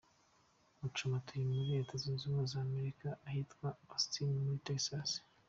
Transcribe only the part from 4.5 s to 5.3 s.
Texas.